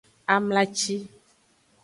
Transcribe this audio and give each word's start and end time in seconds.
Amlaci. 0.33 0.95